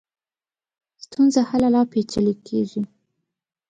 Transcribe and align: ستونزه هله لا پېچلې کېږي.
ستونزه 1.03 1.41
هله 1.49 1.67
لا 1.73 1.81
پېچلې 1.91 2.33
کېږي. 2.47 2.81